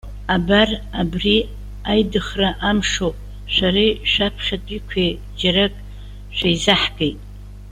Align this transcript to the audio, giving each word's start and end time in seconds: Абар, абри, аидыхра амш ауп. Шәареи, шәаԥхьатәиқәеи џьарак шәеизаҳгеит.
Абар, 0.35 0.69
абри, 1.01 1.35
аидыхра 1.91 2.49
амш 2.69 2.91
ауп. 3.03 3.17
Шәареи, 3.53 3.91
шәаԥхьатәиқәеи 4.11 5.11
џьарак 5.39 5.75
шәеизаҳгеит. 6.35 7.19